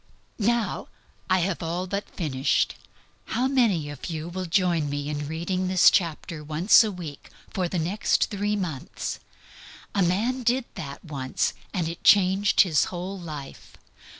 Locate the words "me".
4.89-5.09